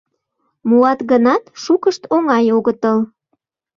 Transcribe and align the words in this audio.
Муат 0.69 0.99
гынат, 1.11 1.43
шукышт 1.63 2.03
оҥай 2.15 2.45
огытыл. 2.57 2.97